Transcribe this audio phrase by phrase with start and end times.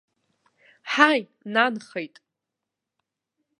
[0.91, 1.21] Ҳаи,
[1.53, 2.15] нанхеит!